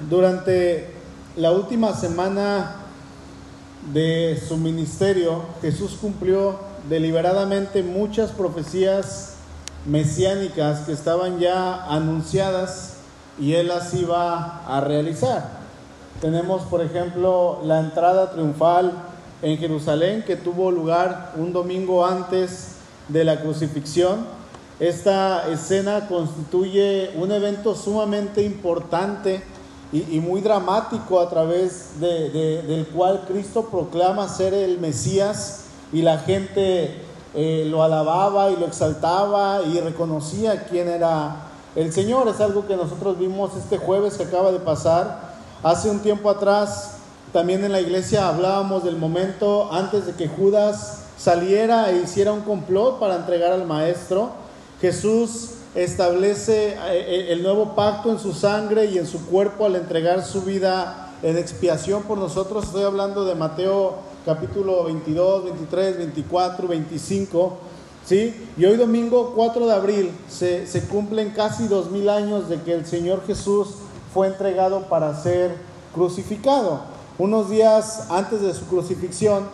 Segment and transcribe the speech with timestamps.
[0.00, 0.88] durante
[1.36, 2.76] la última semana
[3.92, 9.34] de su ministerio, Jesús cumplió deliberadamente muchas profecías
[9.86, 12.94] mesiánicas que estaban ya anunciadas
[13.38, 15.64] y él las iba a realizar.
[16.20, 18.92] Tenemos, por ejemplo, la entrada triunfal
[19.42, 22.76] en Jerusalén que tuvo lugar un domingo antes
[23.08, 24.26] de la crucifixión.
[24.80, 29.42] Esta escena constituye un evento sumamente importante
[29.94, 37.00] y, muy dramático a través del cual Cristo proclama ser el Mesías y la gente
[37.32, 42.26] eh, lo alababa y lo exaltaba y reconocía quién era el Señor.
[42.26, 45.34] Es algo que nosotros vimos este jueves que acaba de pasar.
[45.62, 46.96] Hace un tiempo atrás
[47.32, 52.40] también en la iglesia hablábamos del momento antes de que Judas saliera e hiciera un
[52.40, 54.30] complot para entregar al maestro.
[54.80, 59.76] Jesús establece eh, eh, el nuevo pacto en su sangre y en su cuerpo al
[59.76, 62.64] entregar su vida en expiación por nosotros.
[62.64, 67.58] Estoy hablando de Mateo capítulo 22, 23, 24, 25.
[68.06, 68.48] ¿sí?
[68.56, 72.74] Y hoy domingo 4 de abril se, se cumplen casi dos mil años de que
[72.74, 73.74] el Señor Jesús
[74.12, 75.56] fue entregado para ser
[75.92, 76.82] crucificado.
[77.18, 79.44] Unos días antes de su crucifixión,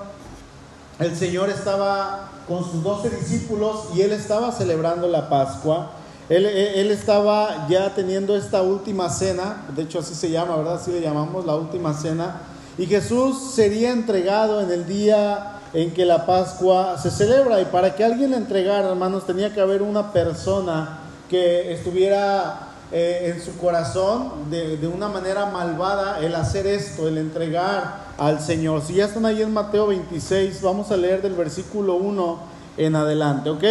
[0.99, 5.93] el Señor estaba con sus doce discípulos y él estaba celebrando la Pascua.
[6.31, 6.47] Él,
[6.93, 10.75] estaba ya teniendo esta última cena, de hecho así se llama, ¿verdad?
[10.75, 12.43] Así le llamamos la última cena.
[12.79, 17.61] Y Jesús sería entregado en el día en que la Pascua se celebra.
[17.61, 23.33] Y para que alguien le entregara, hermanos, tenía que haber una persona que estuviera eh,
[23.35, 28.83] en su corazón de, de, una manera malvada el hacer esto, el entregar al Señor.
[28.83, 32.39] Si ya están ahí en Mateo 26, vamos a leer del versículo 1
[32.77, 33.65] en adelante, ¿ok?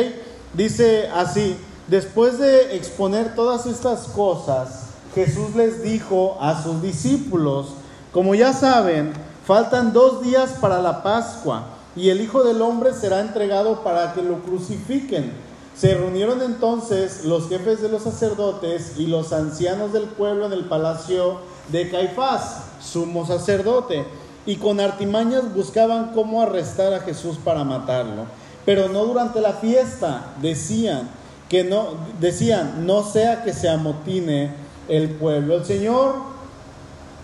[0.54, 1.56] Dice así,
[1.90, 7.68] después de exponer todas estas cosas, Jesús les dijo a sus discípulos,
[8.12, 9.14] como ya saben,
[9.46, 11.66] faltan dos días para la Pascua
[11.96, 15.34] y el Hijo del Hombre será entregado para que lo crucifiquen.
[15.76, 20.66] Se reunieron entonces los jefes de los sacerdotes y los ancianos del pueblo en el
[20.66, 21.38] palacio
[21.72, 24.06] de Caifás, sumo sacerdote,
[24.46, 28.26] y con artimañas buscaban cómo arrestar a Jesús para matarlo.
[28.66, 31.10] Pero no durante la fiesta, decían
[31.50, 34.52] que no decían, no sea que se amotine
[34.88, 35.58] el pueblo.
[35.58, 36.16] El Señor,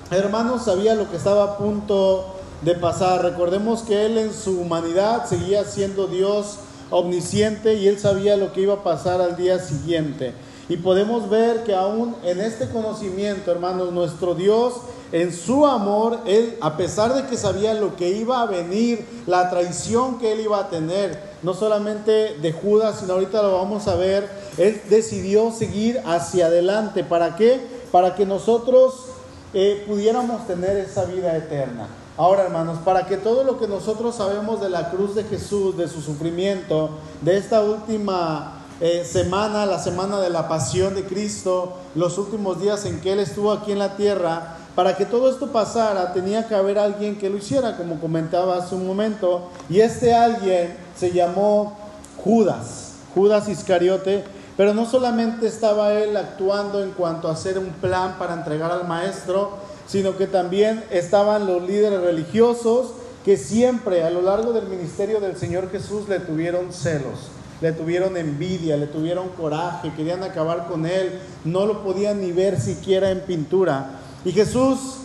[0.10, 3.22] hermanos, sabía lo que estaba a punto de pasar.
[3.24, 6.58] Recordemos que él en su humanidad seguía siendo Dios
[6.90, 10.34] omnisciente y él sabía lo que iba a pasar al día siguiente.
[10.68, 14.74] Y podemos ver que aún en este conocimiento, hermanos, nuestro Dios,
[15.12, 19.50] en su amor, Él, a pesar de que sabía lo que iba a venir, la
[19.52, 23.96] traición que Él iba a tener, no solamente de Judas, sino ahorita lo vamos a
[23.96, 24.28] ver,
[24.58, 27.04] Él decidió seguir hacia adelante.
[27.04, 27.62] ¿Para qué?
[27.92, 29.06] Para que nosotros
[29.54, 31.88] eh, pudiéramos tener esa vida eterna.
[32.18, 35.88] Ahora, hermanos, para que todo lo que nosotros sabemos de la cruz de Jesús, de
[35.88, 36.90] su sufrimiento,
[37.22, 42.86] de esta última eh, semana, la semana de la pasión de Cristo, los últimos días
[42.86, 46.56] en que Él estuvo aquí en la tierra, para que todo esto pasara, tenía que
[46.56, 51.78] haber alguien que lo hiciera, como comentaba hace un momento, y este alguien se llamó
[52.18, 54.26] Judas, Judas Iscariote,
[54.58, 58.88] pero no solamente estaba él actuando en cuanto a hacer un plan para entregar al
[58.88, 59.52] maestro,
[59.88, 62.88] sino que también estaban los líderes religiosos
[63.24, 67.30] que siempre a lo largo del ministerio del Señor Jesús le tuvieron celos,
[67.66, 72.62] le tuvieron envidia, le tuvieron coraje, querían acabar con él, no lo podían ni ver
[72.62, 74.02] siquiera en pintura.
[74.24, 74.98] Y Jesús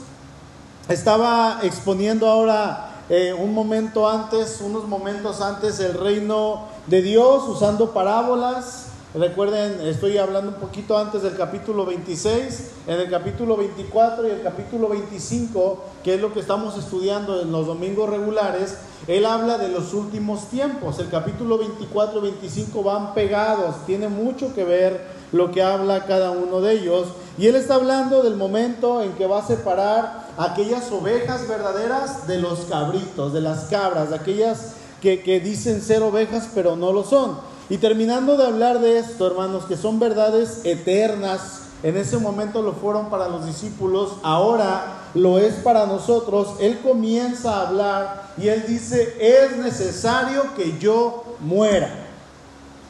[0.86, 7.94] estaba exponiendo ahora eh, un momento antes, unos momentos antes, el reino de Dios usando
[7.94, 14.30] parábolas Recuerden, estoy hablando un poquito antes del capítulo 26, en el capítulo 24 y
[14.30, 18.76] el capítulo 25, que es lo que estamos estudiando en los domingos regulares,
[19.08, 21.00] él habla de los últimos tiempos.
[21.00, 26.30] El capítulo 24 y 25 van pegados, tiene mucho que ver lo que habla cada
[26.30, 27.08] uno de ellos.
[27.36, 32.38] Y él está hablando del momento en que va a separar aquellas ovejas verdaderas de
[32.38, 37.02] los cabritos, de las cabras, de aquellas que, que dicen ser ovejas pero no lo
[37.02, 37.49] son.
[37.70, 42.72] Y terminando de hablar de esto, hermanos, que son verdades eternas, en ese momento lo
[42.72, 48.64] fueron para los discípulos, ahora lo es para nosotros, Él comienza a hablar y Él
[48.66, 52.08] dice, es necesario que yo muera.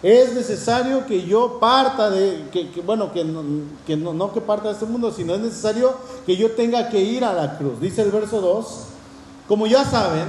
[0.02, 3.42] Es necesario que yo parta de, que, bueno, que, no,
[3.86, 5.92] que no, que parta de este mundo, sino es necesario
[6.24, 7.78] que yo tenga que ir a la cruz.
[7.82, 8.84] Dice el verso 2,
[9.46, 10.24] como ya saben,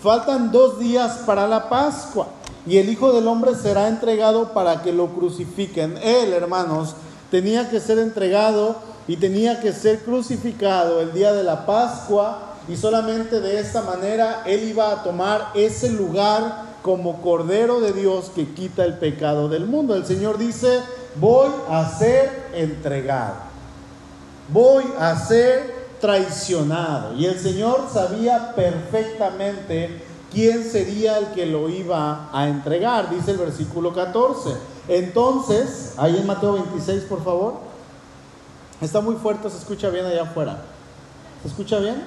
[0.00, 2.28] faltan dos días para la Pascua
[2.66, 5.96] y el Hijo del Hombre será entregado para que lo crucifiquen.
[6.02, 6.94] Él, hermanos,
[7.30, 8.76] tenía que ser entregado
[9.06, 14.42] y tenía que ser crucificado el día de la Pascua y solamente de esta manera
[14.46, 19.66] él iba a tomar ese lugar como Cordero de Dios que quita el pecado del
[19.66, 19.94] mundo.
[19.94, 20.80] El Señor dice,
[21.16, 23.34] voy a ser entregado,
[24.48, 27.14] voy a ser traicionado.
[27.14, 30.02] Y el Señor sabía perfectamente
[30.36, 34.50] quién sería el que lo iba a entregar, dice el versículo 14.
[34.86, 37.54] Entonces, ahí en Mateo 26, por favor.
[38.82, 40.62] Está muy fuerte, se escucha bien allá afuera.
[41.40, 42.04] ¿Se escucha bien?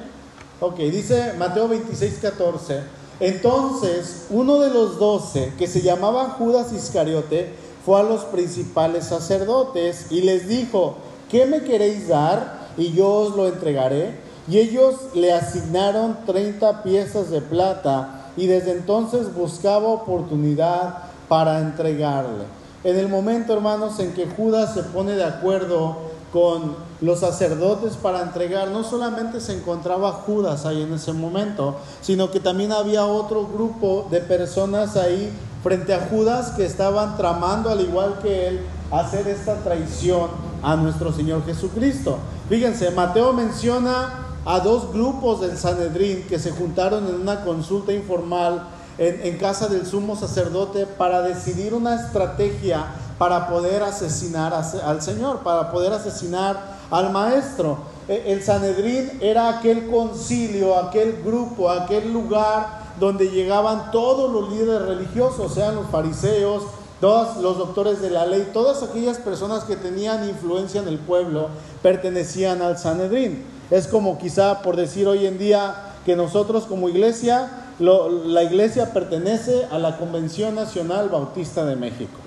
[0.60, 2.84] Ok, dice Mateo 26, 14.
[3.20, 7.52] Entonces, uno de los doce, que se llamaba Judas Iscariote,
[7.84, 10.98] fue a los principales sacerdotes y les dijo,
[11.32, 12.68] ¿qué me queréis dar?
[12.78, 14.20] Y yo os lo entregaré.
[14.48, 22.46] Y ellos le asignaron 30 piezas de plata y desde entonces buscaba oportunidad para entregarle.
[22.86, 25.98] En el momento, hermanos, en que Judas se pone de acuerdo
[26.32, 32.32] con los sacerdotes para entregar, no solamente se encontraba Judas ahí en ese momento, sino
[32.32, 37.82] que también había otro grupo de personas ahí frente a Judas que estaban tramando, al
[37.82, 40.30] igual que él, hacer esta traición
[40.64, 42.18] a nuestro Señor Jesucristo.
[42.48, 48.68] Fíjense, Mateo menciona a dos grupos del Sanedrín que se juntaron en una consulta informal
[48.98, 52.86] en, casa del sumo sacerdote para decidir una estrategia
[53.18, 57.78] para poder asesinar al Señor, para poder asesinar al Maestro.
[58.08, 64.88] E, el Sanedrín era aquel concilio, aquel grupo, aquel lugar donde llegaban todos los líderes
[64.88, 66.64] religiosos, sean los fariseos,
[67.00, 71.48] todos los doctores de la ley, todas aquellas personas que tenían influencia en el pueblo
[71.82, 73.59] pertenecían al Sanedrín.
[73.72, 75.76] Es como quizá por decir hoy en día
[76.06, 77.50] que nosotros como iglesia,
[77.80, 82.18] la iglesia pertenece a la Convención Nacional Bautista de México.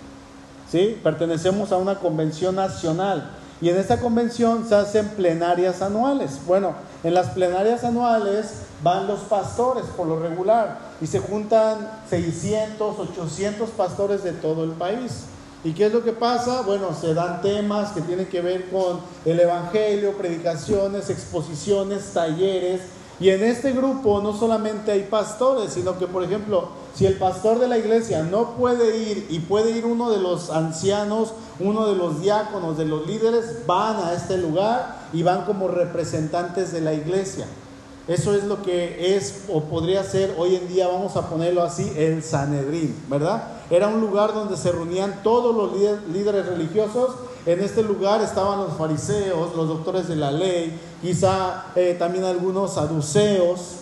[0.71, 0.99] ¿Sí?
[1.03, 3.31] Pertenecemos a una convención nacional.
[3.61, 6.41] Y en esta convención se hacen plenarias anuales.
[6.47, 6.75] Bueno,
[7.05, 13.71] en las plenarias anuales van los pastores por lo regular y se juntan 600, 800
[13.71, 15.27] pastores de todo el país.
[15.64, 16.62] ¿Y qué es lo que pasa?
[16.62, 22.81] Bueno, se dan temas que tienen que ver con el Evangelio, predicaciones, exposiciones, talleres.
[23.20, 27.61] Y en este grupo no solamente hay pastores, sino que, por ejemplo, si el pastor
[27.61, 31.94] de la iglesia no puede ir y puede ir uno de los ancianos, uno de
[31.94, 36.94] los diáconos, de los líderes, van a este lugar y van como representantes de la
[36.94, 37.47] iglesia.
[38.09, 41.93] Eso es lo que es o podría ser hoy en día, vamos a ponerlo así,
[41.97, 43.45] el Sanedrín, ¿verdad?
[43.71, 47.15] Era un lugar donde se reunían todos los líderes religiosos.
[47.47, 52.75] En este lugar estaban los fariseos, los doctores de la ley, quizá eh, también algunos
[52.75, 53.77] saduceos.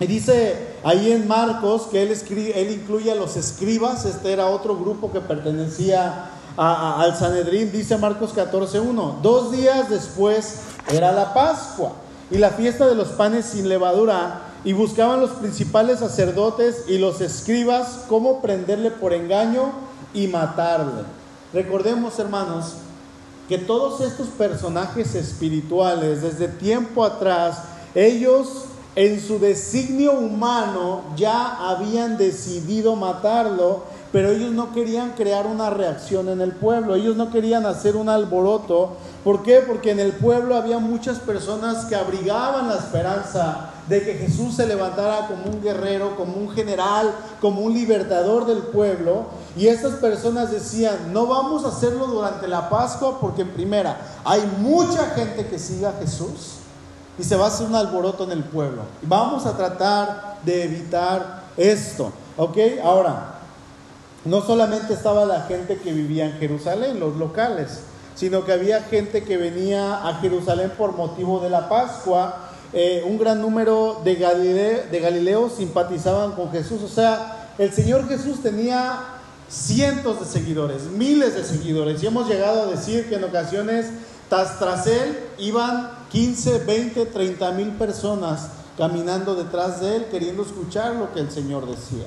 [0.00, 2.18] Y dice ahí en Marcos que él,
[2.54, 8.34] él incluye a los escribas, este era otro grupo que pertenecía al Sanedrín, dice Marcos
[8.34, 9.20] 14.1.
[9.20, 10.60] Dos días después
[10.90, 11.92] era la Pascua
[12.30, 17.20] y la fiesta de los panes sin levadura, y buscaban los principales sacerdotes y los
[17.20, 19.70] escribas cómo prenderle por engaño
[20.12, 21.04] y matarle.
[21.52, 22.72] Recordemos, hermanos,
[23.48, 27.58] que todos estos personajes espirituales, desde tiempo atrás,
[27.94, 28.64] ellos
[28.96, 36.28] en su designio humano ya habían decidido matarlo pero ellos no querían crear una reacción
[36.28, 38.96] en el pueblo, ellos no querían hacer un alboroto.
[39.24, 39.60] ¿Por qué?
[39.66, 44.66] Porque en el pueblo había muchas personas que abrigaban la esperanza de que Jesús se
[44.66, 49.26] levantara como un guerrero, como un general, como un libertador del pueblo.
[49.56, 54.42] Y estas personas decían, no vamos a hacerlo durante la Pascua porque en primera hay
[54.60, 56.56] mucha gente que siga a Jesús
[57.18, 58.82] y se va a hacer un alboroto en el pueblo.
[59.02, 62.12] Vamos a tratar de evitar esto.
[62.36, 62.58] ¿Ok?
[62.84, 63.35] Ahora,
[64.26, 67.80] no solamente estaba la gente que vivía en Jerusalén, los locales,
[68.14, 72.48] sino que había gente que venía a Jerusalén por motivo de la Pascua.
[72.72, 76.82] Eh, un gran número de, galileos simpatizaban con Jesús.
[76.82, 78.98] O sea, el Señor Jesús tenía
[79.48, 82.02] cientos de seguidores, miles de seguidores.
[82.02, 83.86] Y hemos llegado a decir que en ocasiones
[84.28, 90.96] tras, tras él iban 15, 20, 30 mil personas caminando detrás de él queriendo escuchar
[90.96, 92.06] lo que el Señor decía.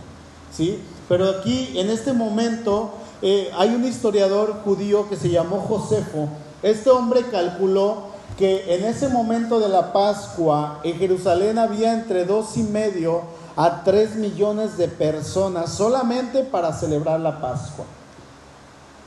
[0.51, 0.79] ¿sí?
[1.09, 6.29] Pero aquí, en este momento, eh, hay un historiador judío que se llamó Josefo.
[6.63, 12.55] Este hombre calculó que en ese momento de la Pascua en Jerusalén había entre dos
[12.55, 13.23] y medio
[13.57, 17.83] a tres millones de personas solamente para celebrar la Pascua.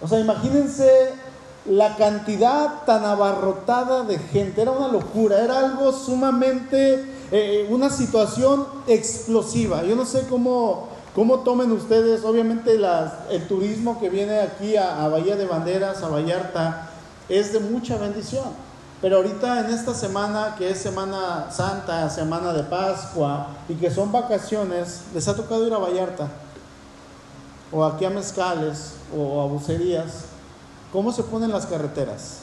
[0.03, 1.15] O sea, imagínense
[1.65, 7.89] la cantidad tan abarrotada de gente, era una locura, era algo sumamente, eh, eh, una
[7.89, 9.85] situación explosiva.
[9.85, 12.81] Yo no sé cómo ¿Cómo tomen ustedes, obviamente,
[13.31, 16.89] el turismo que viene aquí a, Bahía de Banderas, a Vallarta,
[17.29, 18.47] es de mucha bendición?
[19.03, 24.11] Pero ahorita en esta semana, que es Semana Santa, Semana de Pascua, y que son
[24.11, 26.29] vacaciones, les ha tocado ir a Vallarta,
[27.71, 30.25] o aquí a Mezcales, o a Bucerías.
[30.93, 32.39] ¿Cómo se ponen las carreteras?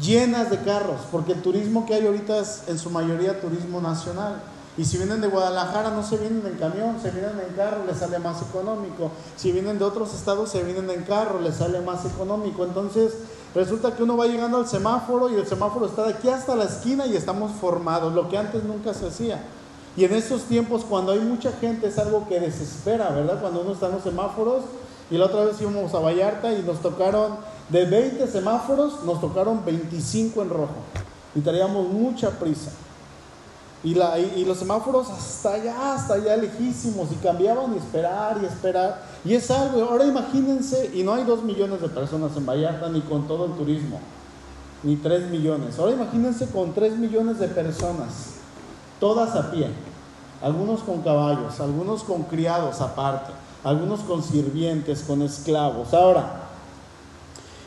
[0.00, 4.40] Llenas de carros, porque el turismo que hay ahorita es en su mayoría turismo nacional.
[4.76, 7.98] Y si vienen de Guadalajara no se vienen en camión, se vienen en carro, les
[7.98, 9.10] sale más económico.
[9.36, 12.64] Si vienen de otros estados, se vienen en carro, les sale más económico.
[12.64, 13.14] Entonces,
[13.54, 16.64] resulta que uno va llegando al semáforo y el semáforo está de aquí hasta la
[16.64, 19.42] esquina y estamos formados, lo que antes nunca se hacía.
[19.96, 23.40] Y en estos tiempos, cuando hay mucha gente, es algo que desespera, ¿verdad?
[23.40, 24.62] Cuando uno está en los semáforos,
[25.10, 29.64] y la otra vez íbamos a Vallarta y nos tocaron, de 20 semáforos, nos tocaron
[29.64, 30.74] 25 en rojo.
[31.34, 32.70] Y traíamos mucha prisa.
[33.82, 38.44] Y, la, y, los semáforos hasta allá, hasta allá lejísimos, y cambiaban y esperar y
[38.44, 39.02] esperar.
[39.24, 43.00] Y es algo, ahora imagínense, y no hay dos millones de personas en Vallarta, ni
[43.00, 43.98] con todo el turismo,
[44.82, 45.78] ni tres millones.
[45.78, 48.34] Ahora imagínense con tres millones de personas,
[48.98, 49.68] todas a pie,
[50.42, 53.32] algunos con caballos, algunos con criados aparte,
[53.64, 55.94] algunos con sirvientes, con esclavos.
[55.94, 56.48] Ahora,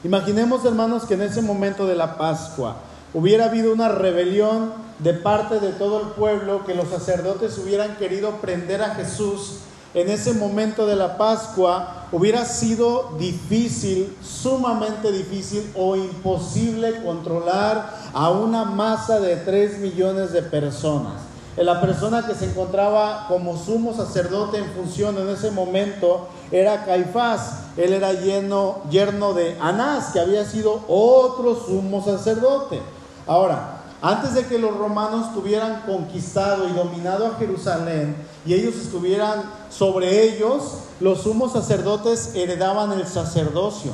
[0.04, 2.76] imaginemos hermanos que en ese momento de la Pascua
[3.16, 8.38] hubiera habido una rebelión de parte de todo el pueblo que los sacerdotes hubieran querido
[8.42, 9.60] prender a Jesús
[9.94, 18.32] en ese momento de la Pascua, hubiera sido difícil, sumamente difícil o imposible controlar a
[18.32, 21.14] una masa de 3 millones de personas.
[21.56, 27.60] La persona que se encontraba como sumo sacerdote en función en ese momento era Caifás.
[27.78, 32.82] Él era lleno, yerno de Anás, que había sido otro sumo sacerdote.
[33.28, 39.44] Ahora, antes de que los romanos tuvieran conquistado y dominado a Jerusalén y ellos estuvieran
[39.70, 43.94] sobre ellos, los sumos sacerdotes heredaban el sacerdocio.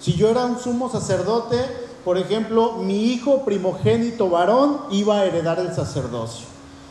[0.00, 1.56] Si yo era un sumo sacerdote,
[2.04, 6.46] por ejemplo, mi hijo primogénito varón iba a heredar el sacerdocio.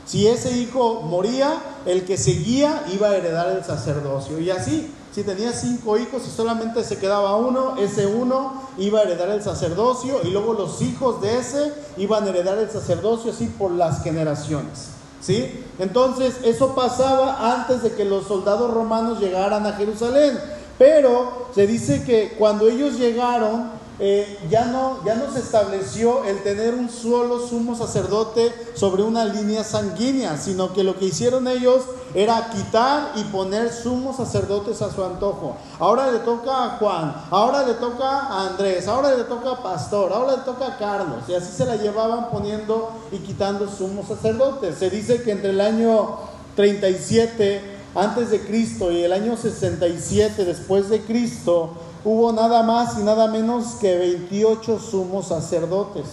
[0.08, 4.40] Si ese hijo moría, el que seguía iba a heredar el sacerdocio.
[4.40, 9.04] Y así, si tenía cinco hijos y solamente se quedaba uno, ese uno iba a
[9.04, 13.48] heredar el sacerdocio y luego los hijos de ese iban a heredar el sacerdocio así
[13.48, 14.92] por las generaciones.
[15.20, 15.66] ¿Sí?
[15.80, 20.40] Entonces, eso pasaba antes de que los soldados romanos llegaran a Jerusalén.
[20.78, 26.44] Pero se dice que cuando ellos llegaron, eh, ya, no, ya no se estableció el
[26.44, 31.84] tener un solo sumo sacerdote sobre una línea sanguínea, sino que lo que hicieron ellos
[32.14, 35.58] era quitar y poner sumos sacerdotes a su antojo.
[35.80, 40.14] Ahora le toca a Juan, ahora le toca a Andrés, ahora le toca a Pastor,
[40.14, 41.24] ahora le toca a Carlos.
[41.28, 44.78] Y así se la llevaban poniendo y quitando sumos sacerdotes.
[44.78, 46.18] Se dice que entre el año
[46.56, 51.72] 37 antes de Cristo y el año 67 después de Cristo,
[52.08, 56.06] hubo nada más y nada menos que 28 sumos sacerdotes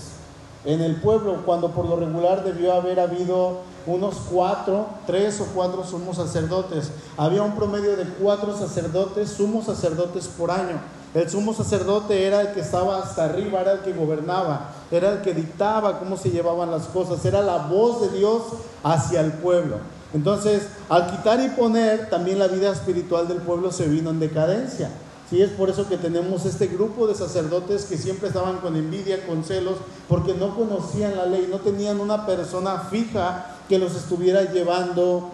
[0.64, 5.84] en el pueblo, cuando por lo regular debió haber habido unos cuatro, tres o cuatro
[5.84, 6.90] sumos sacerdotes.
[7.16, 10.80] Había un promedio de cuatro sacerdotes, sumos sacerdotes por año.
[11.14, 15.22] El sumo sacerdote era el que estaba hasta arriba, era el que gobernaba, era el
[15.22, 18.42] que dictaba cómo se llevaban las cosas, era la voz de Dios
[18.82, 19.76] hacia el pueblo.
[20.12, 24.90] Entonces, al quitar y poner, también la vida espiritual del pueblo se vino en decadencia.
[25.30, 29.26] Sí, es por eso que tenemos este grupo de sacerdotes que siempre estaban con envidia,
[29.26, 29.78] con celos,
[30.08, 35.30] porque no conocían la ley, no tenían una persona fija que los estuviera llevando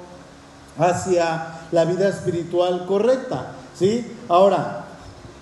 [0.78, 3.52] hacia la vida espiritual correcta.
[3.76, 4.06] ¿sí?
[4.28, 4.84] Ahora,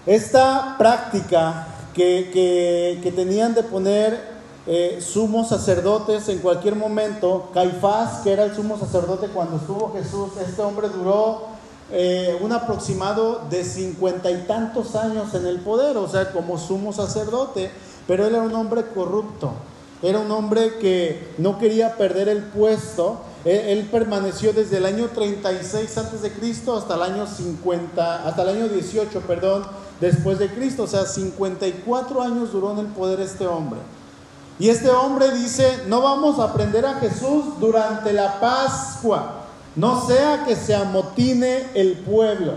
[0.07, 8.33] esta práctica que, que, tenían de poner eh, sumos sacerdotes en cualquier momento, Caifás, que
[8.33, 11.58] era el sumo sacerdote cuando estuvo Jesús, este hombre duró
[11.91, 16.93] eh, un aproximado de cincuenta y tantos años en el poder, o sea, como sumo
[16.93, 17.71] sacerdote,
[18.07, 19.53] pero él era un hombre corrupto,
[20.03, 25.97] era un hombre que no quería perder el puesto, él, permaneció desde el año 36
[25.97, 29.65] antes de Cristo hasta el año 50, hasta el año 18, perdón,
[30.01, 33.79] después de Cristo, o sea, 54 años duró en el poder este hombre.
[34.59, 39.45] Y este hombre dice, no vamos a aprender a Jesús durante la Pascua.
[39.77, 42.55] No sea que se amotine el pueblo.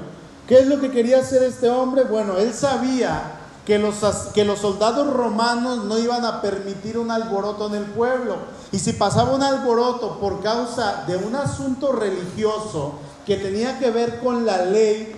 [0.48, 2.04] ¿Qué es lo que quería hacer este hombre?
[2.04, 3.96] Bueno, él sabía que los,
[4.34, 8.38] que los soldados romanos no iban a permitir un alboroto en el pueblo.
[8.72, 14.20] Y si pasaba un alboroto por causa de un asunto religioso que tenía que ver
[14.20, 15.16] con la ley,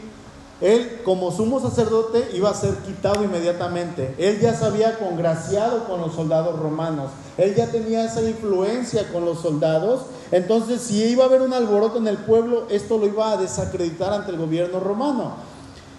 [0.62, 4.15] él como sumo sacerdote iba a ser quitado inmediatamente.
[4.17, 7.12] Él ya se había congraciado con los soldados romanos.
[7.38, 10.03] Él ya tenía esa influencia con los soldados.
[10.33, 14.11] Entonces, si iba a haber un alboroto en el pueblo, esto lo iba a desacreditar
[14.11, 15.35] ante el gobierno romano.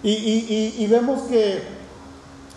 [0.03, 1.63] Y, vemos que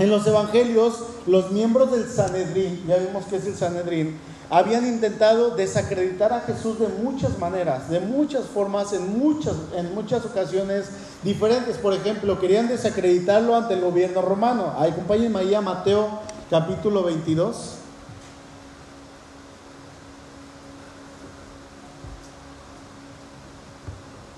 [0.01, 0.95] En los evangelios,
[1.27, 4.17] los miembros del Sanedrín, ya vimos que es el Sanedrín,
[4.49, 10.25] habían intentado desacreditar a Jesús de muchas maneras, de muchas formas, en muchas, en muchas
[10.25, 10.87] ocasiones
[11.25, 11.79] diferentes.
[11.79, 14.73] Por ejemplo, querían desacreditarlo ante el gobierno romano.
[14.79, 16.09] Acompáñenme ahí a Mateo
[16.49, 17.78] capítulo 22.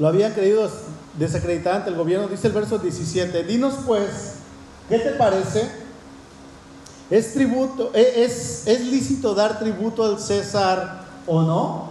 [0.01, 0.67] Lo habían querido
[1.19, 3.45] desacreditar ante el gobierno, dice el verso 17.
[3.45, 4.37] Dinos pues,
[4.89, 5.71] ¿qué te parece?
[7.11, 11.91] ¿Es tributo, e, es, es lícito dar tributo al César o no?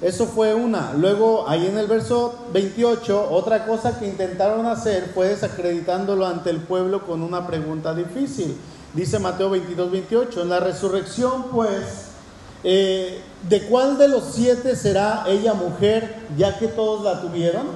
[0.00, 0.94] Eso fue una.
[0.94, 6.60] Luego, ahí en el verso 28, otra cosa que intentaron hacer fue desacreditándolo ante el
[6.60, 8.56] pueblo con una pregunta difícil.
[8.94, 12.15] Dice Mateo 22, 28, en la resurrección, pues,
[12.66, 17.66] eh, ¿de cuál de los siete será ella mujer, ya que todos la tuvieron?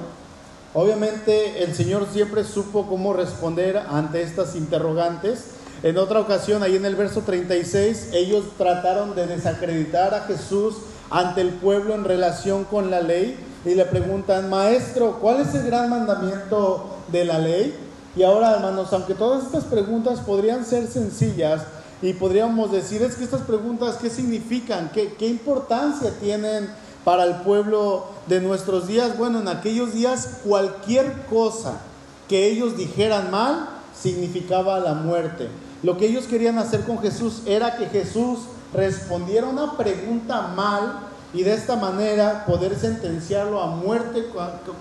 [0.73, 5.45] Obviamente el Señor siempre supo cómo responder ante estas interrogantes
[5.83, 10.75] en otra ocasión, ahí en el verso 36, ellos trataron de desacreditar a Jesús
[11.09, 15.65] ante el pueblo en relación con la ley y le preguntan, maestro, ¿cuál es el
[15.65, 17.75] gran mandamiento de la ley?
[18.15, 21.63] Y ahora, hermanos, aunque todas estas preguntas podrían ser sencillas
[22.01, 24.89] y podríamos decir, es que estas preguntas, ¿qué significan?
[24.91, 26.69] ¿Qué, qué importancia tienen
[27.05, 29.17] para el pueblo de nuestros días?
[29.17, 31.79] Bueno, en aquellos días cualquier cosa
[32.27, 35.49] que ellos dijeran mal significaba la muerte.
[35.83, 38.39] Lo que ellos querían hacer con Jesús era que Jesús
[38.73, 44.25] respondiera una pregunta mal y de esta manera poder sentenciarlo a muerte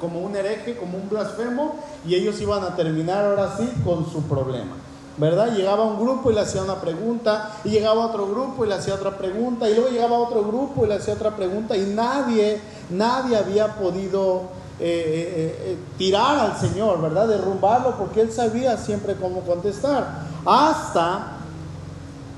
[0.00, 4.22] como un hereje, como un blasfemo, y ellos iban a terminar ahora sí con su
[4.22, 4.76] problema.
[5.17, 5.55] ¿Verdad?
[5.55, 8.95] Llegaba un grupo y le hacía una pregunta, y llegaba otro grupo y le hacía
[8.95, 13.37] otra pregunta, y luego llegaba otro grupo y le hacía otra pregunta, y nadie, nadie
[13.37, 14.43] había podido
[14.83, 17.29] eh, eh, eh, tirar al Señor, ¿verdad?
[17.29, 21.33] Derrumbarlo, porque él sabía siempre cómo contestar hasta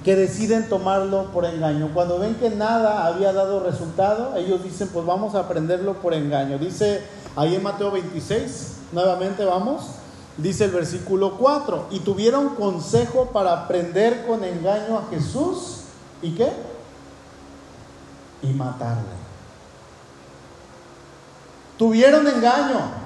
[0.04, 1.90] que deciden tomarlo por engaño.
[1.94, 6.58] Cuando ven que nada había dado resultado, ellos dicen, pues vamos a aprenderlo por engaño.
[6.58, 7.02] Dice
[7.36, 9.82] ahí en Mateo 26, nuevamente vamos,
[10.36, 15.82] dice el versículo 4, y tuvieron consejo para aprender con engaño a Jesús,
[16.22, 16.52] ¿y qué?
[18.42, 19.22] Y matarle.
[21.78, 23.02] Tuvieron engaño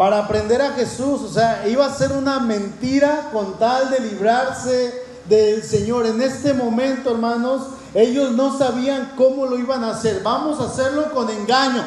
[0.00, 1.20] para aprender a Jesús.
[1.20, 4.94] O sea, iba a ser una mentira con tal de librarse
[5.28, 6.06] del Señor.
[6.06, 10.22] En este momento, hermanos, ellos no sabían cómo lo iban a hacer.
[10.22, 11.82] Vamos a hacerlo con engaño,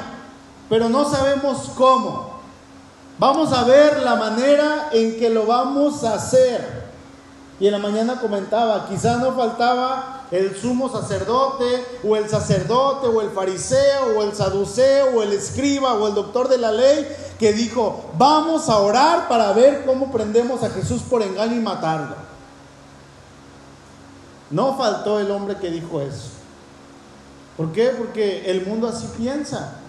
[0.69, 2.33] pero no sabemos cómo.
[3.23, 6.83] Vamos a ver la manera en que lo vamos a hacer.
[7.57, 13.21] Y en la mañana comentaba, quizás no faltaba el sumo sacerdote, o el sacerdote, o
[13.21, 17.07] el fariseo, o el saduceo, o el escriba, o el doctor de la ley,
[17.39, 22.17] que dijo, vamos a orar para ver cómo prendemos a Jesús por engaño y matarlo.
[24.49, 26.27] No faltó el hombre que dijo eso.
[27.55, 27.91] ¿Por qué?
[27.97, 29.79] Porque el mundo así piensa.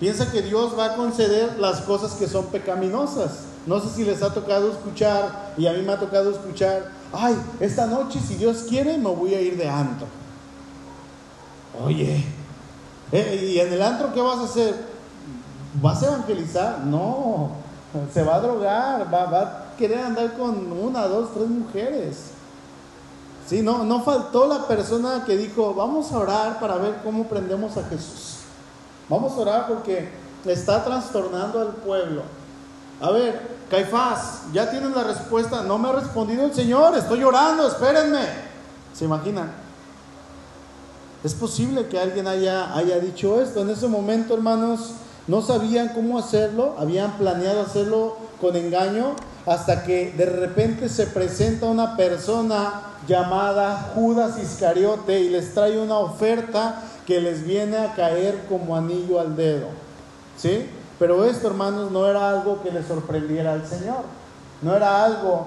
[0.00, 3.40] Piensa que Dios va a conceder las cosas que son pecaminosas.
[3.66, 7.36] No sé si les ha tocado escuchar, y a mí me ha tocado escuchar, ay,
[7.60, 10.06] esta noche si Dios quiere me voy a ir de antro.
[11.84, 12.24] Oye,
[13.12, 14.74] eh, ¿y en el antro qué vas a hacer?
[15.82, 16.80] ¿Vas a evangelizar?
[16.80, 17.50] No,
[18.12, 22.16] se va a drogar, va, va a querer andar con una, dos, tres mujeres.
[23.46, 27.76] Sí, no, no faltó la persona que dijo, vamos a orar para ver cómo prendemos
[27.76, 28.37] a Jesús.
[29.08, 30.08] Vamos a orar porque
[30.44, 32.22] está trastornando al pueblo.
[33.00, 35.62] A ver, Caifás, ya tienen la respuesta.
[35.62, 38.26] No me ha respondido el Señor, estoy llorando, espérenme.
[38.92, 39.50] ¿Se imaginan?
[41.24, 43.62] Es posible que alguien haya, haya dicho esto.
[43.62, 44.92] En ese momento, hermanos,
[45.26, 49.14] no sabían cómo hacerlo, habían planeado hacerlo con engaño,
[49.46, 55.98] hasta que de repente se presenta una persona llamada Judas Iscariote y les trae una
[55.98, 59.68] oferta que les viene a caer como anillo al dedo.
[60.36, 60.68] ¿Sí?
[60.98, 64.02] Pero esto, hermanos, no era algo que le sorprendiera al Señor.
[64.60, 65.46] No era algo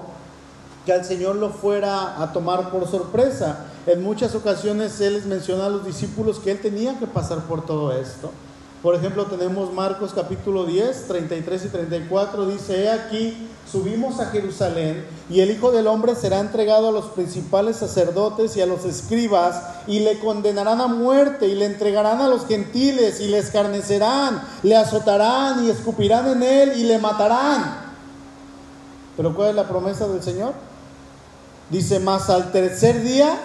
[0.84, 3.66] que al Señor lo fuera a tomar por sorpresa.
[3.86, 7.64] En muchas ocasiones Él les menciona a los discípulos que Él tenía que pasar por
[7.64, 8.32] todo esto.
[8.82, 15.06] Por ejemplo, tenemos Marcos capítulo 10, 33 y 34, dice, he aquí, subimos a Jerusalén
[15.30, 19.62] y el Hijo del Hombre será entregado a los principales sacerdotes y a los escribas
[19.86, 24.74] y le condenarán a muerte y le entregarán a los gentiles y le escarnecerán, le
[24.74, 27.92] azotarán y escupirán en él y le matarán.
[29.16, 30.54] Pero ¿cuál es la promesa del Señor?
[31.70, 33.38] Dice, más al tercer día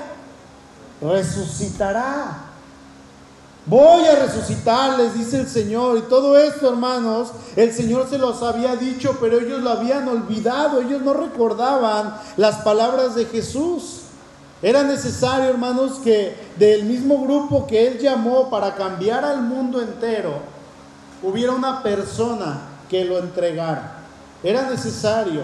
[0.99, 2.47] resucitará.
[3.67, 5.97] Voy a resucitar, les dice el Señor.
[5.97, 10.79] Y todo esto, hermanos, el Señor se los había dicho, pero ellos lo habían olvidado.
[10.79, 14.03] Ellos no recordaban las palabras de Jesús.
[14.61, 20.39] Era necesario, hermanos, que del mismo grupo que Él llamó para cambiar al mundo entero,
[21.21, 23.97] hubiera una persona que lo entregara.
[24.43, 25.43] Era necesario.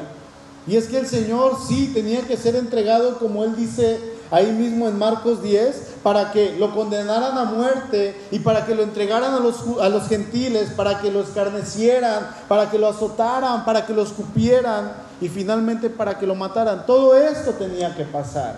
[0.66, 4.88] Y es que el Señor sí tenía que ser entregado, como Él dice ahí mismo
[4.88, 9.40] en Marcos 10, para que lo condenaran a muerte y para que lo entregaran a
[9.40, 14.04] los, a los gentiles, para que lo escarnecieran, para que lo azotaran, para que lo
[14.04, 16.86] escupieran y finalmente para que lo mataran.
[16.86, 18.58] Todo esto tenía que pasar.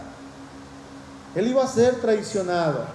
[1.35, 2.85] Él iba a ser traicionado.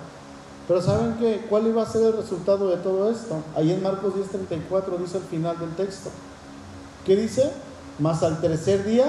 [0.66, 1.46] Pero ¿saben qué?
[1.48, 3.42] ¿Cuál iba a ser el resultado de todo esto?
[3.56, 6.10] Ahí en Marcos 10:34 dice al final del texto.
[7.04, 7.50] ¿Qué dice?
[7.98, 9.06] Más al tercer día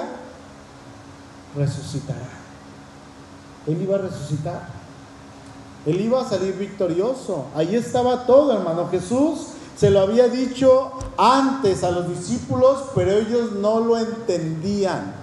[1.55, 2.40] resucitará.
[3.67, 4.81] Él iba a resucitar.
[5.85, 7.45] Él iba a salir victorioso.
[7.55, 8.87] Ahí estaba todo, hermano.
[8.89, 15.15] Jesús se lo había dicho antes a los discípulos, pero ellos no lo entendían.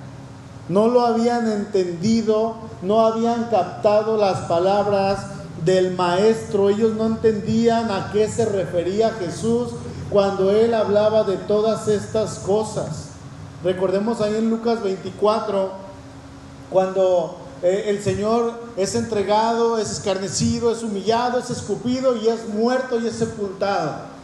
[0.68, 5.26] No lo habían entendido, no habían captado las palabras
[5.64, 6.68] del maestro.
[6.68, 9.70] Ellos no entendían a qué se refería Jesús
[10.10, 13.10] cuando él hablaba de todas estas cosas.
[13.62, 15.70] Recordemos ahí en Lucas 24,
[16.70, 23.00] cuando eh, el Señor es entregado, es escarnecido, es humillado, es escupido y es muerto
[23.00, 24.18] y es sepultado.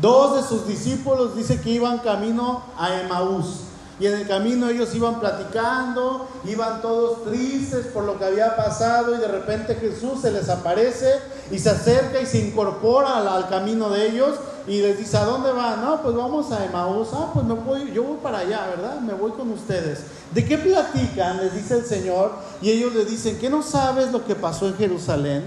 [0.00, 3.62] Dos de sus discípulos dice que iban camino a Emaús.
[4.00, 9.14] Y en el camino ellos iban platicando, iban todos tristes por lo que había pasado
[9.14, 11.16] y de repente Jesús se les aparece
[11.50, 15.52] y se acerca y se incorpora al, camino de ellos y les dice, ¿a dónde
[15.52, 15.82] van?
[15.82, 17.08] No, pues vamos a Emaús.
[17.12, 19.00] Ah, pues me voy, yo voy para allá, ¿verdad?
[19.00, 20.00] Me voy con ustedes.
[20.32, 21.38] ¿De qué platican?
[21.38, 24.76] Les dice el Señor y ellos le dicen, ¿qué no sabes lo que pasó en
[24.76, 25.44] Jerusalén?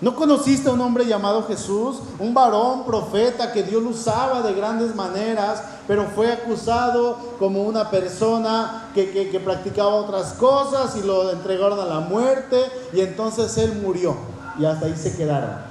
[0.00, 2.00] ¿No conociste a un hombre llamado Jesús?
[2.18, 7.88] Un varón, profeta, que Dios lo usaba de grandes maneras, pero fue acusado como una
[7.88, 13.80] persona que, que, practicaba otras cosas y lo entregaron a la muerte y entonces él
[13.80, 14.16] murió
[14.58, 15.64] y hasta ahí se quedaron.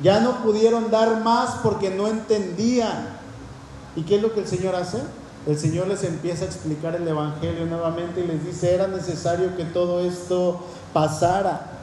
[0.00, 3.18] Ya no pudieron dar más porque no entendían.
[3.96, 4.98] ¿Y qué es lo que el Señor hace?
[5.46, 9.64] El Señor les empieza a explicar el Evangelio nuevamente y les dice, era necesario que
[9.64, 10.60] todo esto
[10.92, 11.78] pasara.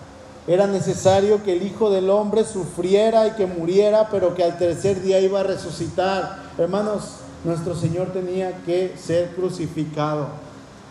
[0.48, 5.02] Era necesario que el Hijo del Hombre sufriera y que muriera, pero que al tercer
[5.02, 6.38] día iba a resucitar.
[6.58, 10.28] Hermanos, nuestro Señor tenía que ser crucificado.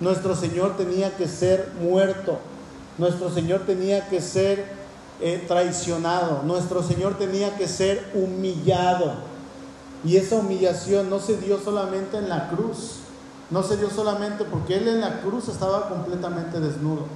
[0.01, 2.39] Nuestro Señor tenía que ser muerto.
[2.99, 4.65] Nuestro Señor tenía que ser
[5.21, 6.43] eh, traicionado.
[6.43, 9.34] Nuestro Señor tenía que ser humillado.
[10.05, 12.99] Y esa humillación no se dio solamente en la cruz.
[13.51, 17.07] No se dio solamente porque Él en la cruz estaba completamente desnudo.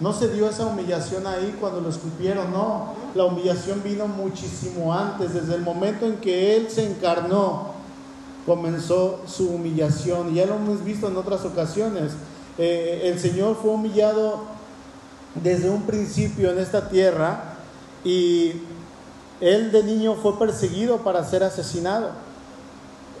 [0.00, 2.92] No se dio esa humillación ahí cuando lo escupieron, no.
[3.14, 7.72] La humillación vino muchísimo antes, desde el momento en que Él se encarnó,
[8.46, 10.34] comenzó su humillación.
[10.34, 12.12] Ya lo hemos visto en otras ocasiones.
[12.58, 14.42] Eh, el Señor fue humillado
[15.34, 17.56] desde un principio en esta tierra
[18.04, 18.52] y
[19.40, 22.10] Él de niño fue perseguido para ser asesinado.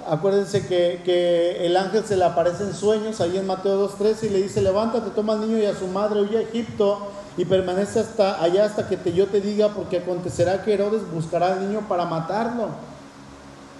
[0.08, 4.42] Acuérdense que, el ángel se le aparece en sueños, ahí en Mateo 2.13, y le
[4.42, 8.42] dice, levántate, toma al niño y a su madre, huye a Egipto y permanece hasta
[8.42, 12.06] allá hasta que te, yo te diga, porque acontecerá que Herodes buscará al niño para
[12.06, 12.68] matarlo.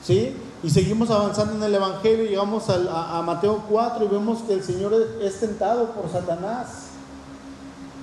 [0.04, 0.36] ¿Sí?
[0.62, 4.62] Y seguimos avanzando en el Evangelio, llegamos a, a, Mateo 4 y vemos que el
[4.62, 6.88] Señor es tentado por Satanás.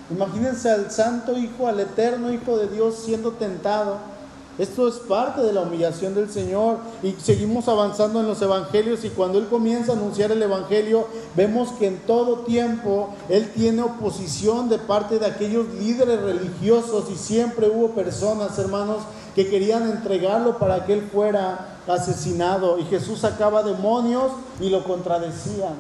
[0.09, 4.14] Imagínense al santo Hijo, al eterno Hijo de Dios siendo tentado.
[4.57, 9.09] Esto es parte de la humillación del Señor y seguimos avanzando en los evangelios y
[9.09, 14.69] cuando Él comienza a anunciar el evangelio vemos que en todo tiempo Él tiene oposición
[14.69, 18.99] de parte de aquellos líderes religiosos y siempre hubo personas, hermanos,
[19.35, 25.73] que querían entregarlo para que Él fuera asesinado y Jesús sacaba demonios y lo contradecían.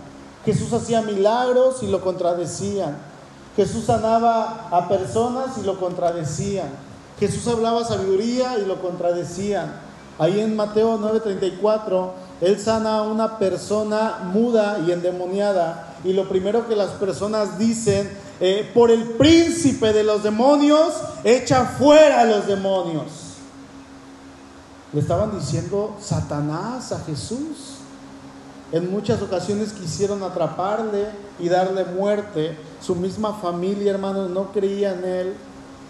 [0.43, 2.97] Jesús hacía milagros y lo contradecían.
[3.55, 6.67] Jesús sanaba a personas y lo contradecían.
[7.19, 9.73] Jesús hablaba sabiduría y lo contradecían.
[10.17, 15.95] Ahí en Mateo 9:34, Él sana a una persona muda y endemoniada.
[16.03, 21.65] Y lo primero que las personas dicen, eh, por el príncipe de los demonios, echa
[21.65, 23.05] fuera a los demonios.
[24.93, 27.75] Le estaban diciendo Satanás a Jesús.
[28.71, 31.07] En muchas ocasiones quisieron atraparle
[31.39, 32.57] y darle muerte.
[32.81, 35.33] Su misma familia, hermanos, no creía en él.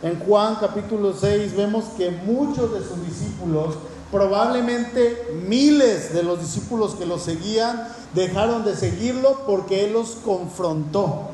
[0.06, 3.74] En Juan capítulo 6 vemos que muchos de sus discípulos,
[4.12, 11.32] probablemente miles de los discípulos que lo seguían, dejaron de seguirlo porque Él los confrontó.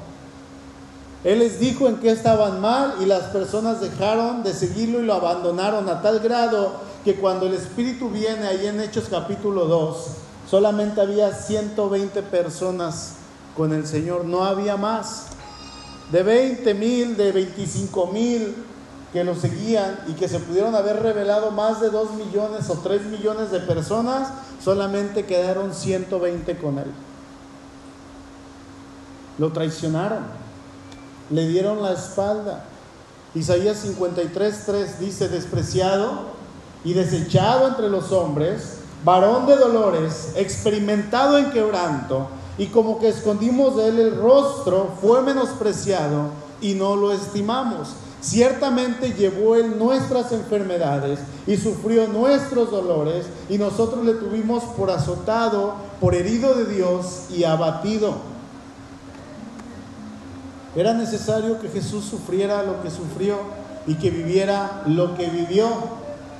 [1.25, 5.15] Él les dijo en qué estaban mal y las personas dejaron de seguirlo y lo
[5.15, 6.71] abandonaron a tal grado
[7.03, 10.05] que cuando el Espíritu viene ahí en Hechos capítulo 2,
[10.49, 13.15] solamente había 120 personas
[13.57, 15.25] con el Señor, no había más.
[16.11, 18.55] De 20 mil, de 25 mil
[19.13, 23.03] que lo seguían y que se pudieron haber revelado más de 2 millones o 3
[23.05, 24.29] millones de personas,
[24.63, 26.91] solamente quedaron 120 con él.
[29.37, 30.23] Lo traicionaron,
[31.29, 32.63] le dieron la espalda.
[33.33, 36.31] Isaías 53, 3 dice, despreciado
[36.83, 43.77] y desechado entre los hombres, varón de dolores, experimentado en quebranto, y como que escondimos
[43.77, 46.29] de él el rostro, fue menospreciado
[46.61, 47.89] y no lo estimamos.
[48.21, 55.73] Ciertamente llevó él nuestras enfermedades y sufrió nuestros dolores, y nosotros le tuvimos por azotado,
[55.99, 58.13] por herido de Dios y abatido.
[60.75, 63.37] Era necesario que Jesús sufriera lo que sufrió
[63.87, 65.67] y que viviera lo que vivió.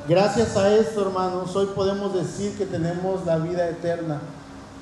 [0.08, 4.22] Gracias a esto, hermanos, hoy podemos decir que tenemos la vida eterna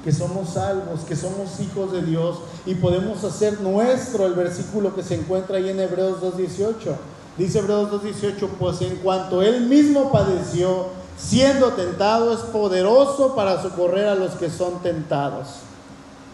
[0.03, 5.03] que somos salvos, que somos hijos de Dios y podemos hacer nuestro el versículo que
[5.03, 6.95] se encuentra ahí en Hebreos 2.18.
[7.37, 14.07] Dice Hebreos 2.18, pues en cuanto él mismo padeció, siendo tentado, es poderoso para socorrer
[14.07, 15.47] a los que son tentados.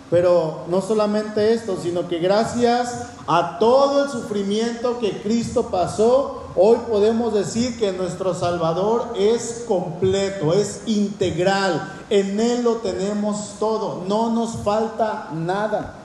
[0.10, 6.78] Pero no solamente esto, sino que gracias a todo el sufrimiento que Cristo pasó, hoy
[6.88, 11.95] podemos decir que nuestro Salvador es completo, es integral.
[12.10, 15.96] En Él lo tenemos todo, no nos falta nada.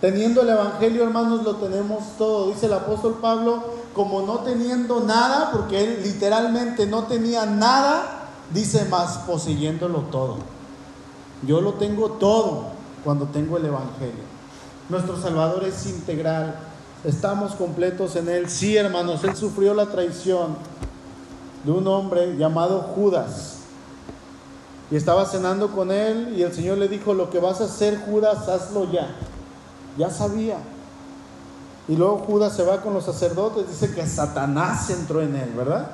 [0.00, 2.48] Teniendo el Evangelio, hermanos, lo tenemos todo.
[2.48, 3.62] Dice el apóstol Pablo,
[3.94, 10.38] como no teniendo nada, porque él literalmente no tenía nada, dice más, poseyéndolo todo.
[11.46, 12.64] Yo lo tengo todo
[13.04, 14.24] cuando tengo el Evangelio.
[14.88, 16.58] Nuestro Salvador es integral.
[17.04, 18.48] Estamos completos en Él.
[18.48, 20.56] Sí, hermanos, Él sufrió la traición
[21.64, 23.59] de un hombre llamado Judas.
[24.90, 28.00] Y estaba cenando con Él y el Señor le dijo, lo que vas a hacer,
[28.00, 29.08] Judas, hazlo ya.
[29.96, 30.58] Ya sabía.
[31.88, 33.68] Y luego Judas se va con los sacerdotes.
[33.68, 35.90] Dice que Satanás entró en Él, ¿verdad?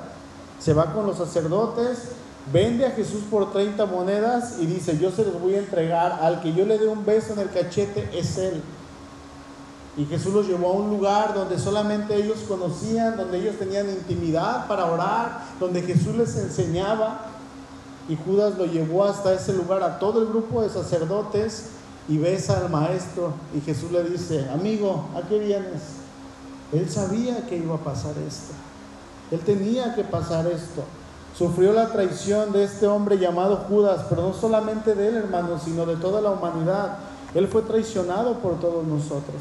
[0.59, 2.09] Se va con los sacerdotes
[2.51, 6.41] vende a Jesús por 30 monedas y dice, yo se los voy a entregar, al
[6.41, 8.61] que yo le dé un beso en el cachete es él.
[9.97, 14.67] Y Jesús los llevó a un lugar donde solamente ellos conocían, donde ellos tenían intimidad
[14.67, 17.25] para orar, donde Jesús les enseñaba.
[18.09, 21.71] Y Judas lo llevó hasta ese lugar a todo el grupo de sacerdotes
[22.07, 23.33] y besa al maestro.
[23.55, 25.81] Y Jesús le dice, amigo, ¿a qué vienes?
[26.71, 28.53] Él sabía que iba a pasar esto.
[29.31, 30.83] Él tenía que pasar esto
[31.37, 35.85] sufrió la traición de este hombre llamado Judas, pero no solamente de él, hermanos, sino
[35.85, 36.97] de toda la humanidad.
[37.35, 39.35] Él fue traicionado por todos nosotros.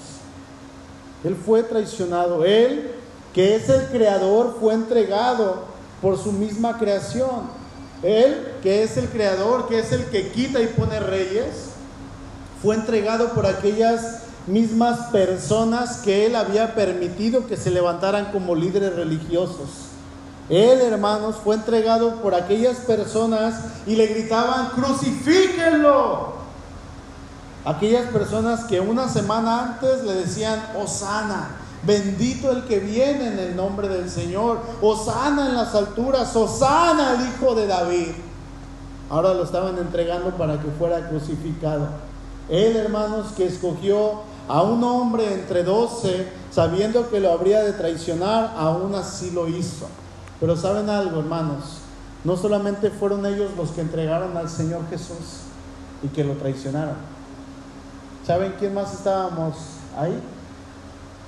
[1.24, 2.44] Él fue traicionado.
[2.44, 2.92] Él,
[3.32, 5.62] que es el creador, fue entregado
[6.02, 7.65] por su misma creación.
[8.02, 11.70] Él, que es el creador, que es el que quita y pone reyes,
[12.62, 18.94] fue entregado por aquellas mismas personas que él había permitido que se levantaran como líderes
[18.94, 19.68] religiosos.
[20.48, 23.54] Él, hermanos, fue entregado por aquellas personas
[23.86, 26.36] y le gritaban, crucifíquenlo.
[27.64, 31.48] Aquellas personas que una semana antes le decían, Osana,
[31.86, 37.28] bendito el que viene en el nombre del Señor, Osana en las alturas, Osana el
[37.28, 38.12] hijo de David.
[39.08, 41.88] Ahora lo estaban entregando para que fuera crucificado.
[42.48, 48.54] Él, hermanos, que escogió a un hombre entre doce, sabiendo que lo habría de traicionar,
[48.56, 49.86] aún así lo hizo.
[50.40, 51.78] Pero saben algo, hermanos,
[52.24, 55.42] no solamente fueron ellos los que entregaron al Señor Jesús
[56.02, 56.96] y que lo traicionaron.
[58.26, 59.54] ¿Saben quién más estábamos
[59.96, 60.20] ahí?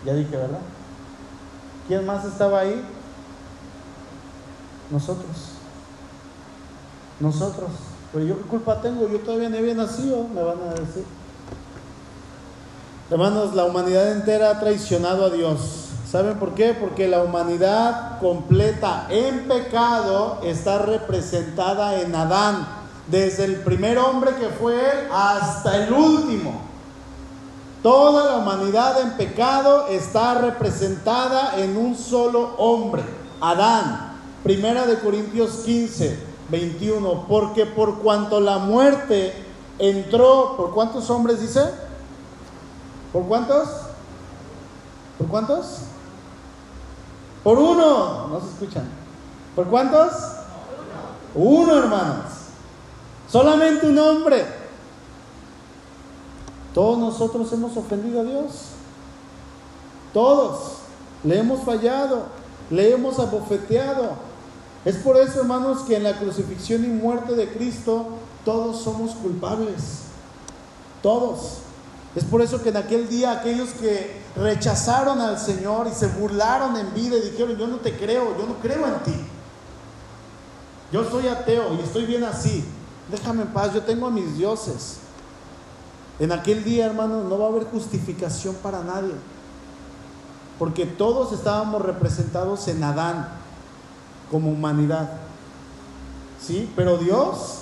[0.04, 0.60] Ya dije, ¿verdad?
[1.86, 2.82] ¿Quién más estaba ahí?
[4.90, 5.36] Nosotros.
[7.20, 7.70] Nosotros.
[8.12, 11.04] Pero yo qué culpa tengo, yo todavía no había nacido, me van a decir.
[13.10, 15.88] Hermanos, la humanidad entera ha traicionado a Dios.
[16.10, 16.74] ¿Saben por qué?
[16.78, 22.66] Porque la humanidad completa en pecado está representada en Adán,
[23.08, 26.67] desde el primer hombre que fue él hasta el último.
[27.88, 33.02] Toda la humanidad en pecado está representada en un solo hombre,
[33.40, 34.12] Adán.
[34.44, 36.18] Primera de Corintios 15,
[36.50, 37.24] 21.
[37.26, 39.32] Porque por cuanto la muerte
[39.78, 41.62] entró, ¿por cuántos hombres dice?
[43.10, 43.66] ¿Por cuántos?
[45.16, 45.78] ¿Por cuántos?
[47.42, 48.28] Por uno.
[48.28, 48.86] No se escuchan.
[49.56, 50.12] ¿Por cuántos?
[51.34, 52.26] Uno, hermanos.
[53.30, 54.57] Solamente un hombre.
[56.74, 58.52] Todos nosotros hemos ofendido a Dios.
[60.12, 60.78] Todos
[61.24, 62.26] le hemos fallado,
[62.70, 64.12] le hemos abofeteado.
[64.84, 68.06] Es por eso, hermanos, que en la crucifixión y muerte de Cristo
[68.44, 70.02] todos somos culpables.
[71.02, 71.58] Todos.
[72.14, 76.76] Es por eso que en aquel día aquellos que rechazaron al Señor y se burlaron
[76.76, 79.24] en vida y dijeron, yo no te creo, yo no creo en ti.
[80.90, 82.64] Yo soy ateo y estoy bien así.
[83.10, 84.98] Déjame en paz, yo tengo a mis dioses.
[86.18, 89.14] En aquel día, hermanos, no va a haber justificación para nadie.
[90.58, 93.28] Porque todos estábamos representados en Adán
[94.30, 95.10] como humanidad.
[96.40, 96.70] ¿Sí?
[96.74, 97.60] Pero Dios,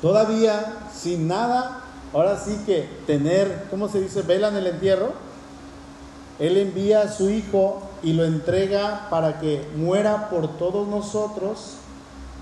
[0.00, 1.80] todavía sin nada,
[2.12, 4.22] ahora sí que tener, ¿cómo se dice?
[4.22, 5.12] Vela en el entierro.
[6.38, 11.77] Él envía a su Hijo y lo entrega para que muera por todos nosotros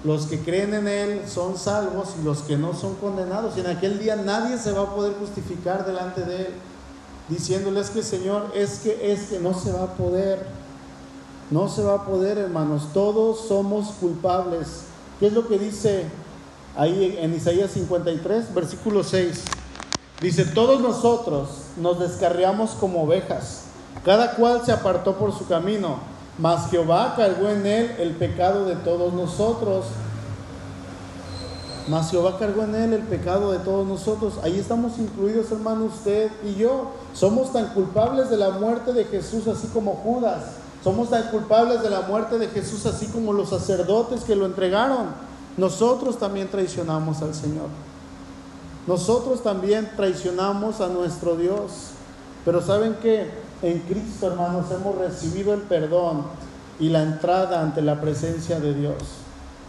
[0.06, 3.56] los que creen en Él son salvos y los que no son condenados.
[3.56, 6.54] Y en aquel día nadie se va a poder justificar delante de Él,
[7.28, 10.46] diciéndoles que Señor, es que, es que no se va a poder.
[11.50, 12.88] No se va a poder, hermanos.
[12.94, 14.82] Todos somos culpables.
[15.18, 16.04] ¿Qué es lo que dice
[16.76, 19.42] ahí en Isaías 53, versículo 6?
[20.20, 23.64] Dice, todos nosotros nos descarriamos como ovejas,
[24.04, 25.98] cada cual se apartó por su camino
[26.38, 29.86] mas Jehová cargó en él el pecado de todos nosotros.
[31.88, 34.34] Mas Jehová cargó en él el pecado de todos nosotros.
[34.42, 36.90] Ahí estamos incluidos, hermano, usted y yo.
[37.14, 40.44] Somos tan culpables de la muerte de Jesús así como Judas.
[40.82, 45.06] Somos tan culpables de la muerte de Jesús así como los sacerdotes que lo entregaron.
[45.56, 47.68] Nosotros también traicionamos al Señor.
[48.86, 51.92] Nosotros también traicionamos a nuestro Dios.
[52.44, 53.45] Pero ¿saben qué?
[53.62, 56.24] En Cristo, hermanos, hemos recibido el perdón
[56.78, 58.96] y la entrada ante la presencia de Dios.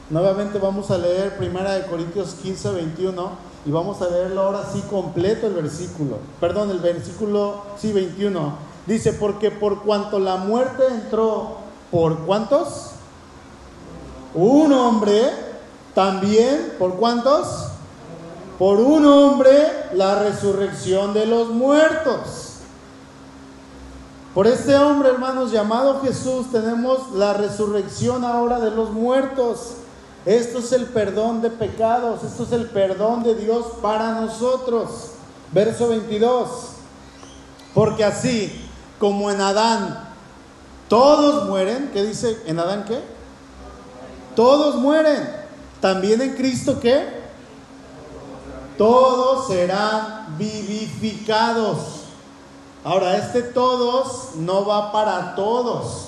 [0.10, 3.30] Nuevamente vamos a leer 1 Corintios 15, 21
[3.66, 6.18] y vamos a leerlo ahora sí completo el versículo.
[6.42, 8.56] Perdón, el versículo, sí, 21.
[8.86, 11.58] Dice, porque por cuanto la muerte entró,
[11.90, 12.92] ¿por cuántos?
[14.34, 15.30] Un hombre,
[15.94, 17.70] también, ¿por cuántos?
[18.60, 19.56] Por un hombre
[19.94, 22.47] la resurrección de los muertos.
[24.38, 29.78] Por este hombre, hermanos, llamado Jesús, tenemos la resurrección ahora de los muertos.
[30.28, 35.14] Esto es el perdón de pecados, esto es el perdón de Dios para nosotros.
[35.52, 36.50] Verso 22.
[37.74, 38.70] Porque así
[39.00, 40.08] como en Adán
[40.88, 43.02] todos mueren, ¿qué dice en Adán qué?
[44.36, 45.28] Todos mueren.
[45.82, 47.08] También en Cristo qué?
[48.78, 51.97] Todos serán vivificados.
[52.88, 56.06] Ahora, este todos no va para todos,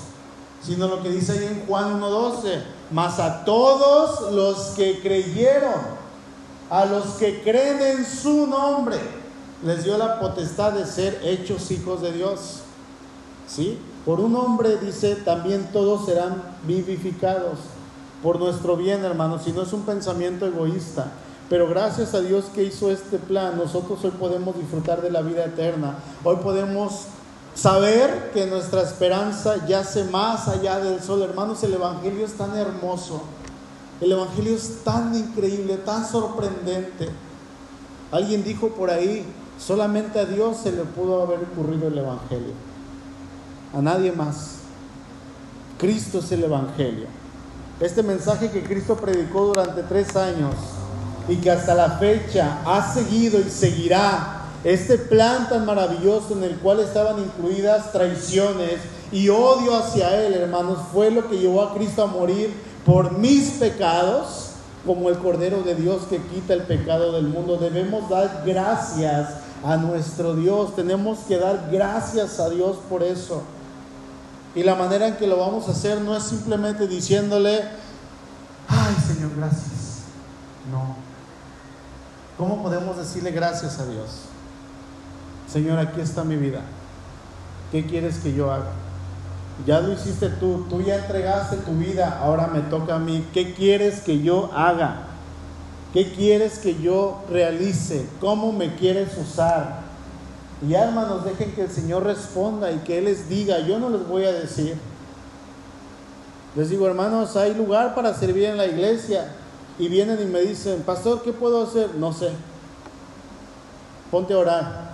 [0.63, 5.73] sino lo que dice ahí en Juan 1.12, más a todos los que creyeron,
[6.69, 8.95] a los que creen en su nombre,
[9.61, 12.59] les dio la potestad de ser hechos hijos de Dios.
[13.45, 13.77] ¿Sí?
[14.05, 17.59] Por un hombre, dice, también todos serán vivificados
[18.23, 21.11] por nuestro bien, hermanos, si no es un pensamiento egoísta.
[21.49, 25.45] Pero gracias a Dios que hizo este plan, nosotros hoy podemos disfrutar de la vida
[25.45, 25.97] eterna.
[26.23, 27.05] Hoy podemos
[27.55, 31.23] saber que nuestra esperanza yace más allá del sol.
[31.23, 33.23] Hermanos, el Evangelio es tan hermoso.
[33.99, 37.09] El Evangelio es tan increíble, tan sorprendente.
[38.12, 39.25] Alguien dijo por ahí,
[39.59, 42.53] solamente a Dios se le pudo haber ocurrido el Evangelio.
[43.73, 44.59] A nadie más.
[45.79, 47.07] Cristo es el Evangelio.
[47.79, 50.53] Este mensaje que Cristo predicó durante tres años
[51.29, 56.57] y que hasta la fecha ha seguido y seguirá este plan tan maravilloso en el
[56.57, 58.79] cual estaban incluidas traiciones
[59.11, 62.53] y odio hacia Él, hermanos, fue lo que llevó a Cristo a morir
[62.85, 64.51] por mis pecados,
[64.85, 67.57] como el Cordero de Dios que quita el pecado del mundo.
[67.57, 69.29] Debemos dar gracias
[69.63, 73.43] a nuestro Dios, tenemos que dar gracias a Dios por eso.
[74.55, 77.61] Y la manera en que lo vamos a hacer no es simplemente diciéndole,
[78.67, 80.03] ay Señor, gracias.
[80.71, 80.95] No,
[82.39, 84.21] ¿Cómo podemos decirle gracias a Dios?
[85.52, 86.62] Señor, aquí está mi vida.
[87.69, 88.71] ¿Qué quieres que yo haga?
[89.67, 93.28] Ya lo hiciste tú, tú ya entregaste tu vida, ahora me toca a mí.
[93.34, 95.08] ¿Qué quieres que yo haga?
[95.91, 98.07] ¿Qué quieres que yo realice?
[98.22, 99.82] ¿Cómo me quieres usar?
[100.66, 104.07] Y hermanos, dejen que el Señor responda y que Él les diga, yo no les
[104.07, 104.78] voy a decir.
[106.55, 109.30] Les digo, hermanos, hay lugar para servir en la iglesia
[109.80, 111.95] y vienen y me dicen, pastor, ¿qué puedo hacer?
[111.95, 112.32] No sé.
[114.11, 114.89] Ponte a orar.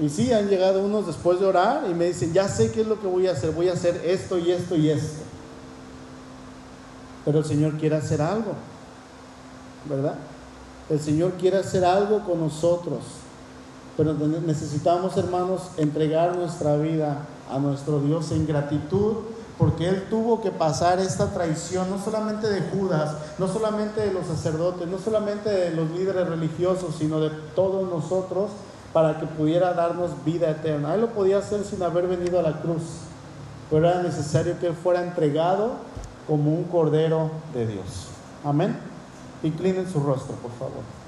[0.00, 2.86] Y sí, han llegado unos después de orar y me dicen, ya sé qué es
[2.86, 5.22] lo que voy a hacer, voy a hacer esto y esto y esto.
[7.24, 8.52] Pero el Señor quiere hacer algo,
[9.88, 10.14] ¿verdad?
[10.88, 13.00] El Señor quiere hacer algo con nosotros.
[13.96, 19.16] pero necesitamos, hermanos, entregar nuestra vida a nuestro Dios en gratitud,
[19.58, 24.26] porque Él tuvo que pasar esta traición, no solamente de Judas, no solamente de los
[24.26, 28.50] sacerdotes, no solamente de los líderes religiosos, sino de todos nosotros,
[28.92, 30.94] para que pudiera darnos vida eterna.
[30.94, 32.82] Él lo podía hacer sin haber venido a la cruz,
[33.70, 35.72] pero era necesario que Él fuera entregado
[36.26, 38.08] como un cordero de Dios.
[38.44, 38.76] Amén.
[39.42, 41.03] Inclinen su rostro, por favor.